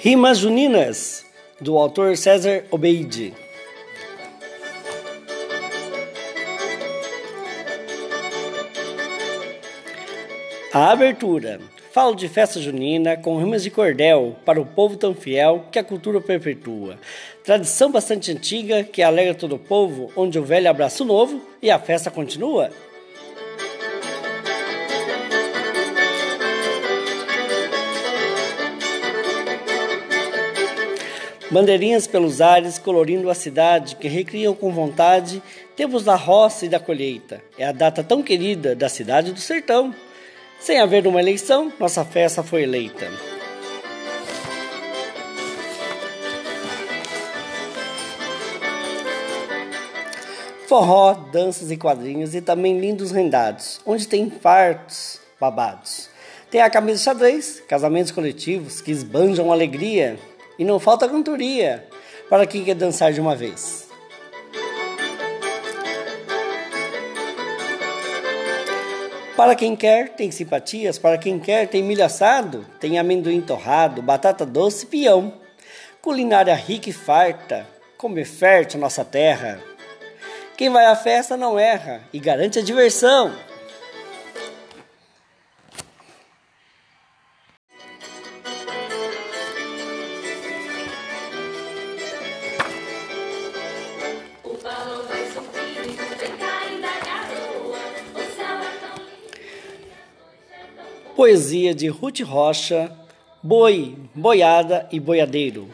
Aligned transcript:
Rimas 0.00 0.38
Juninas, 0.38 1.26
do 1.60 1.76
autor 1.76 2.16
César 2.16 2.64
Obeide. 2.70 3.34
A 10.72 10.92
abertura. 10.92 11.58
Falo 11.90 12.14
de 12.14 12.28
festa 12.28 12.60
junina 12.60 13.16
com 13.16 13.38
rimas 13.38 13.64
de 13.64 13.72
cordel 13.72 14.36
para 14.44 14.60
o 14.60 14.66
povo 14.66 14.96
tão 14.96 15.16
fiel 15.16 15.64
que 15.72 15.80
a 15.80 15.84
cultura 15.84 16.20
perpetua. 16.20 16.96
Tradição 17.42 17.90
bastante 17.90 18.30
antiga 18.30 18.84
que 18.84 19.02
alegra 19.02 19.34
todo 19.34 19.56
o 19.56 19.58
povo, 19.58 20.12
onde 20.14 20.38
o 20.38 20.44
velho 20.44 20.70
abraça 20.70 21.02
o 21.02 21.06
novo 21.06 21.42
e 21.60 21.72
a 21.72 21.78
festa 21.80 22.08
continua. 22.08 22.70
Bandeirinhas 31.50 32.06
pelos 32.06 32.42
ares, 32.42 32.78
colorindo 32.78 33.30
a 33.30 33.34
cidade, 33.34 33.96
que 33.96 34.06
recriam 34.06 34.54
com 34.54 34.70
vontade 34.70 35.42
tempos 35.74 36.04
da 36.04 36.14
roça 36.14 36.66
e 36.66 36.68
da 36.68 36.78
colheita. 36.78 37.42
É 37.56 37.64
a 37.64 37.72
data 37.72 38.04
tão 38.04 38.22
querida 38.22 38.76
da 38.76 38.86
cidade 38.90 39.32
do 39.32 39.40
sertão. 39.40 39.94
Sem 40.60 40.78
haver 40.78 41.06
uma 41.06 41.20
eleição, 41.20 41.72
nossa 41.80 42.04
festa 42.04 42.42
foi 42.42 42.64
eleita. 42.64 43.10
Forró, 50.66 51.14
danças 51.32 51.70
e 51.70 51.78
quadrinhos 51.78 52.34
e 52.34 52.42
também 52.42 52.78
lindos 52.78 53.10
rendados, 53.10 53.80
onde 53.86 54.06
tem 54.06 54.28
fartos 54.28 55.18
babados. 55.40 56.10
Tem 56.50 56.60
a 56.60 56.68
camisa 56.68 57.04
xadrez, 57.04 57.62
casamentos 57.66 58.12
coletivos 58.12 58.82
que 58.82 58.90
esbanjam 58.90 59.50
alegria 59.50 60.18
e 60.58 60.64
não 60.64 60.80
falta 60.80 61.08
cantoria 61.08 61.86
para 62.28 62.46
quem 62.46 62.64
quer 62.64 62.74
dançar 62.74 63.12
de 63.12 63.20
uma 63.20 63.36
vez. 63.36 63.88
Para 69.38 69.54
quem 69.54 69.76
quer, 69.76 70.08
tem 70.16 70.32
simpatias. 70.32 70.98
Para 70.98 71.16
quem 71.16 71.38
quer, 71.38 71.68
tem 71.68 71.80
milho 71.80 72.04
assado, 72.04 72.66
tem 72.80 72.98
amendoim 72.98 73.40
torrado, 73.40 74.02
batata 74.02 74.44
doce 74.44 74.84
e 74.84 74.88
peão. 74.88 75.32
Culinária 76.02 76.54
rica 76.56 76.90
e 76.90 76.92
farta, 76.92 77.64
como 77.96 78.18
é 78.18 78.24
fértil 78.24 78.80
nossa 78.80 79.04
terra. 79.04 79.60
Quem 80.56 80.68
vai 80.70 80.86
à 80.86 80.96
festa 80.96 81.36
não 81.36 81.56
erra 81.56 82.00
e 82.12 82.18
garante 82.18 82.58
a 82.58 82.62
diversão. 82.62 83.32
Poesia 101.18 101.74
de 101.74 101.88
Ruth 101.88 102.20
Rocha, 102.20 102.92
Boi, 103.42 103.98
Boiada 104.14 104.88
e 104.92 105.00
Boiadeiro. 105.00 105.68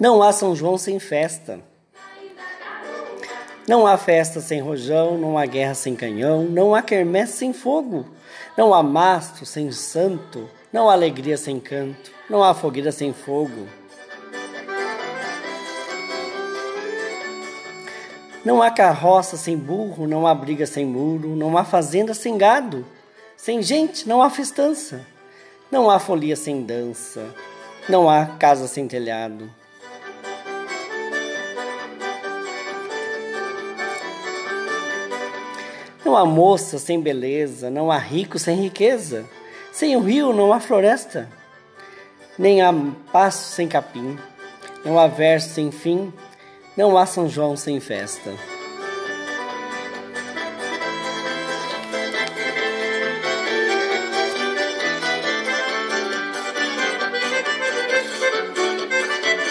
Não 0.00 0.22
há 0.22 0.32
São 0.32 0.56
João 0.56 0.78
sem 0.78 0.98
festa. 0.98 1.60
Não 3.68 3.86
há 3.86 3.98
festa 3.98 4.40
sem 4.40 4.62
rojão, 4.62 5.18
não 5.18 5.36
há 5.36 5.44
guerra 5.44 5.74
sem 5.74 5.94
canhão, 5.94 6.44
não 6.44 6.74
há 6.74 6.80
quermesse 6.80 7.34
sem 7.34 7.52
fogo, 7.52 8.06
não 8.56 8.72
há 8.72 8.82
mastro 8.82 9.44
sem 9.44 9.70
santo, 9.70 10.48
não 10.72 10.88
há 10.88 10.94
alegria 10.94 11.36
sem 11.36 11.60
canto, 11.60 12.10
não 12.30 12.42
há 12.42 12.54
fogueira 12.54 12.90
sem 12.90 13.12
fogo. 13.12 13.68
Não 18.46 18.62
há 18.62 18.70
carroça 18.70 19.36
sem 19.36 19.58
burro, 19.58 20.06
não 20.06 20.24
há 20.24 20.32
briga 20.32 20.66
sem 20.66 20.86
muro, 20.86 21.34
não 21.34 21.58
há 21.58 21.64
fazenda 21.64 22.14
sem 22.14 22.38
gado. 22.38 22.86
Sem 23.36 23.60
gente, 23.60 24.08
não 24.08 24.22
há 24.22 24.30
festança. 24.30 25.04
Não 25.68 25.90
há 25.90 25.98
folia 25.98 26.36
sem 26.36 26.62
dança. 26.62 27.34
Não 27.88 28.08
há 28.08 28.24
casa 28.24 28.68
sem 28.68 28.86
telhado. 28.86 29.50
Não 36.04 36.16
há 36.16 36.24
moça 36.24 36.78
sem 36.78 37.00
beleza, 37.00 37.68
não 37.68 37.90
há 37.90 37.98
rico 37.98 38.38
sem 38.38 38.62
riqueza. 38.62 39.24
Sem 39.72 39.96
o 39.96 40.00
rio 40.00 40.32
não 40.32 40.52
há 40.52 40.60
floresta, 40.60 41.28
nem 42.38 42.62
há 42.62 42.72
passo 43.12 43.52
sem 43.52 43.66
capim. 43.66 44.16
Não 44.84 45.00
há 45.00 45.08
verso 45.08 45.48
sem 45.48 45.72
fim, 45.72 46.12
não 46.76 46.96
há 46.98 47.06
São 47.06 47.28
João 47.28 47.56
sem 47.56 47.80
festa. 47.80 48.55